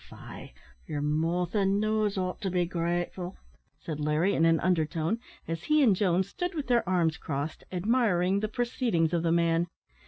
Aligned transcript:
"Faix, 0.09 0.51
yer 0.87 0.99
mouth 0.99 1.53
and 1.53 1.79
nose 1.79 2.17
ought 2.17 2.41
to 2.41 2.49
be 2.49 2.65
grateful," 2.65 3.37
said 3.77 3.99
Larry, 3.99 4.33
in 4.33 4.45
an 4.45 4.59
undertone, 4.61 5.19
as 5.47 5.65
he 5.65 5.83
and 5.83 5.95
Jones 5.95 6.27
stood 6.27 6.55
with 6.55 6.65
their 6.65 6.89
arms 6.89 7.17
crossed, 7.17 7.63
admiring 7.71 8.39
the 8.39 8.47
proceedings 8.47 9.13
of 9.13 9.21
the 9.21 9.31
man. 9.31 9.67